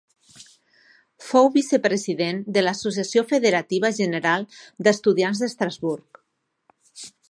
[1.25, 4.49] Fou vicepresident de l'Associació Federativa General
[4.87, 6.25] d'Estudiants d'Estrasburg.